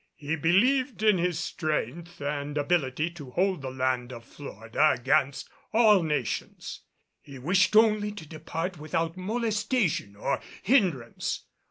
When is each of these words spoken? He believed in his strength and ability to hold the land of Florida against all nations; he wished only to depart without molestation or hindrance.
He 0.15 0.35
believed 0.35 1.03
in 1.03 1.19
his 1.19 1.37
strength 1.39 2.19
and 2.23 2.57
ability 2.57 3.11
to 3.11 3.29
hold 3.29 3.61
the 3.61 3.69
land 3.69 4.11
of 4.11 4.25
Florida 4.25 4.93
against 4.97 5.47
all 5.73 6.01
nations; 6.01 6.79
he 7.21 7.37
wished 7.37 7.75
only 7.75 8.11
to 8.13 8.25
depart 8.27 8.79
without 8.79 9.15
molestation 9.15 10.15
or 10.15 10.41
hindrance. 10.63 11.43